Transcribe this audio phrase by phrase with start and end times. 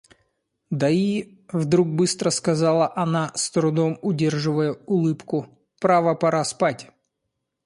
[0.71, 5.45] Да и...— вдруг быстро сказала она, с трудом удерживая улыбку,—
[5.79, 6.89] право пора спать.